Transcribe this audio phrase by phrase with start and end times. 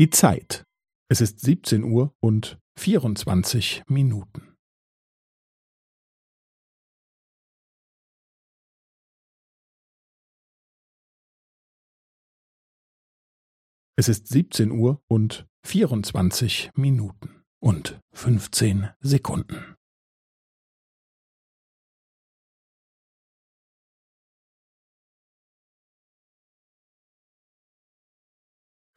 [0.00, 0.64] Die Zeit.
[1.10, 4.56] Es ist 17 Uhr und 24 Minuten.
[13.94, 19.76] Es ist 17 Uhr und 24 Minuten und 15 Sekunden.